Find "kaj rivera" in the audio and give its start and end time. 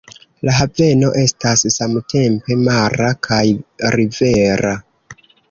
3.29-4.75